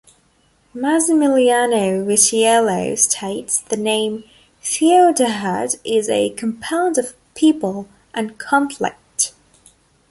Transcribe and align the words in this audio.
Massimilliano 0.73 2.03
Vitiello 2.07 2.97
states 2.97 3.59
the 3.61 3.77
name 3.77 4.23
"Theodahad" 4.63 5.79
is 5.85 6.09
a 6.09 6.31
compound 6.31 6.97
of 6.97 7.13
'people' 7.35 7.87
and 8.11 8.35
'conflict'. 8.39 9.33